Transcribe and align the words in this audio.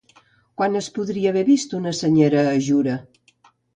Quan 0.61 0.77
es 0.79 0.87
podria 0.95 1.29
haver 1.33 1.43
vist 1.49 1.75
una 1.81 1.93
senyera 1.99 2.43
a 2.53 2.57
Jura? 2.69 2.97